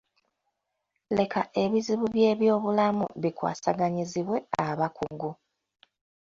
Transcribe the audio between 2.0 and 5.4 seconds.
by'eby'obulamu bikwasaganyizibwe abakugu.